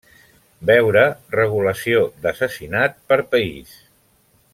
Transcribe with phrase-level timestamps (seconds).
[0.69, 1.03] Veure
[1.39, 3.77] regulació d'assassinat per País.